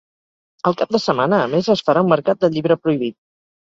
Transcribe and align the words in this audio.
El 0.69 0.77
cap 0.79 0.95
de 0.95 1.01
setmana, 1.03 1.43
a 1.43 1.53
més, 1.53 1.71
es 1.77 1.87
farà 1.91 2.05
un 2.09 2.13
mercat 2.17 2.43
del 2.45 2.59
llibre 2.61 2.83
prohibit. 2.85 3.23